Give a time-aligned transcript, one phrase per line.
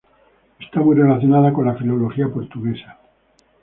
[0.59, 2.97] Está muy relacionada con la filología portuguesa.